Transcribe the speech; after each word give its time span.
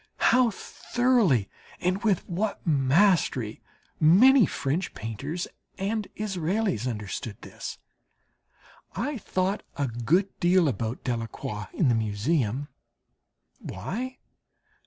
How 0.31 0.49
thoroughly 0.49 1.47
and 1.79 2.03
with 2.03 2.27
what 2.27 2.65
mastery 2.65 3.61
many 3.99 4.47
French 4.47 4.95
painters 4.95 5.47
and 5.77 6.07
Israels 6.15 6.87
understood 6.87 7.37
this! 7.43 7.77
I 8.95 9.19
thought 9.19 9.61
a 9.77 9.85
good 9.87 10.29
deal 10.39 10.67
about 10.67 11.03
Delacroix 11.03 11.67
in 11.71 11.87
the 11.89 11.93
Museum. 11.93 12.67
Why? 13.59 14.17